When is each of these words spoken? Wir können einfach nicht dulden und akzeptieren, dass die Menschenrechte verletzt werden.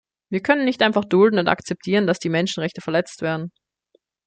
Wir 0.31 0.41
können 0.41 0.67
einfach 0.67 1.01
nicht 1.03 1.13
dulden 1.13 1.37
und 1.37 1.47
akzeptieren, 1.47 2.07
dass 2.07 2.17
die 2.17 2.29
Menschenrechte 2.29 2.81
verletzt 2.81 3.21
werden. 3.21 3.51